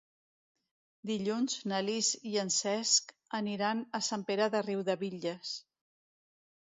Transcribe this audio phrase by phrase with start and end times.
[1.09, 3.13] Dilluns na Lis i en Cesc
[3.43, 5.53] aniran a Sant Pere de Riudebitlles.